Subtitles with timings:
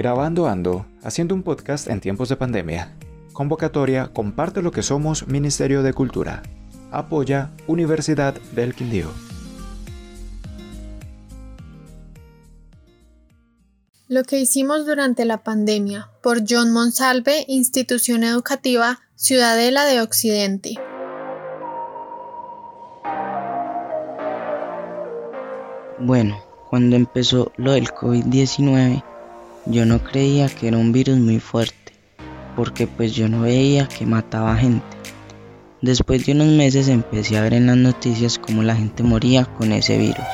[0.00, 2.96] Grabando Ando, haciendo un podcast en tiempos de pandemia.
[3.34, 6.42] Convocatoria Comparte lo que somos Ministerio de Cultura.
[6.90, 9.10] Apoya Universidad del Quindío.
[14.08, 20.76] Lo que hicimos durante la pandemia por John Monsalve, Institución Educativa Ciudadela de Occidente.
[25.98, 29.04] Bueno, cuando empezó lo del COVID-19,
[29.70, 31.92] yo no creía que era un virus muy fuerte,
[32.56, 34.84] porque pues yo no veía que mataba gente.
[35.80, 39.72] Después de unos meses empecé a ver en las noticias cómo la gente moría con
[39.72, 40.24] ese virus.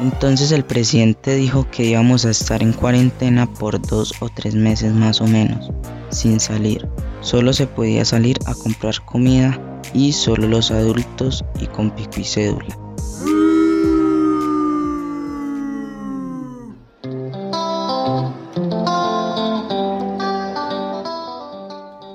[0.00, 4.92] Entonces el presidente dijo que íbamos a estar en cuarentena por dos o tres meses
[4.92, 5.70] más o menos,
[6.10, 6.88] sin salir.
[7.20, 9.60] Solo se podía salir a comprar comida
[9.94, 12.91] y solo los adultos y con pico y cédula.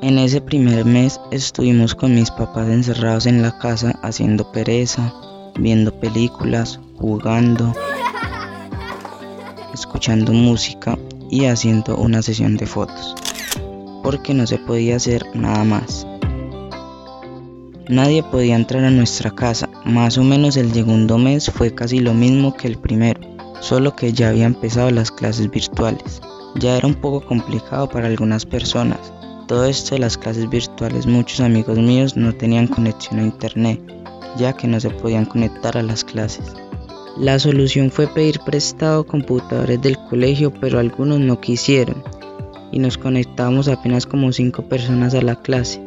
[0.07, 5.13] En ese primer mes estuvimos con mis papás encerrados en la casa haciendo pereza,
[5.59, 7.73] viendo películas, jugando,
[9.73, 10.97] escuchando música
[11.29, 13.15] y haciendo una sesión de fotos,
[14.01, 16.07] porque no se podía hacer nada más.
[17.89, 22.13] Nadie podía entrar a nuestra casa, más o menos el segundo mes fue casi lo
[22.13, 23.19] mismo que el primero,
[23.59, 26.21] solo que ya había empezado las clases virtuales.
[26.55, 29.11] Ya era un poco complicado para algunas personas,
[29.47, 33.81] todo esto de las clases virtuales muchos amigos míos no tenían conexión a internet,
[34.37, 36.53] ya que no se podían conectar a las clases.
[37.17, 42.03] La solución fue pedir prestado computadores del colegio, pero algunos no quisieron
[42.71, 45.83] y nos conectamos apenas como 5 personas a la clase.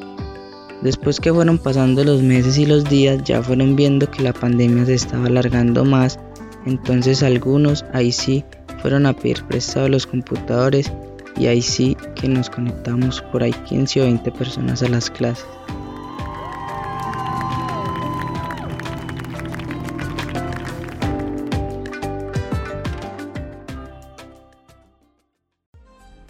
[0.83, 4.87] Después que fueron pasando los meses y los días, ya fueron viendo que la pandemia
[4.87, 6.19] se estaba alargando más,
[6.65, 8.43] entonces algunos ahí sí
[8.81, 10.91] fueron a pedir prestado los computadores
[11.37, 15.47] y ahí sí que nos conectamos por ahí 15 o 20 personas a las clases.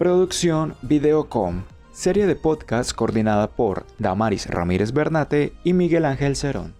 [0.00, 6.79] Producción Videocom, serie de podcast coordinada por Damaris Ramírez Bernate y Miguel Ángel Cerón.